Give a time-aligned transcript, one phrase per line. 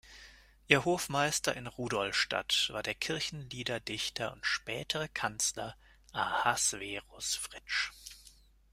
[0.65, 5.75] Ihr Hofmeister in Rudolstadt war der Kirchenliederdichter und spätere Kanzler
[6.11, 7.91] Ahasverus Fritsch.